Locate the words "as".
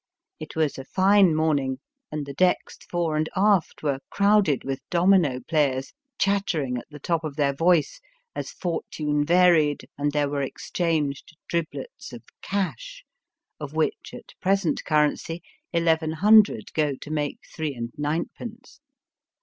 8.35-8.49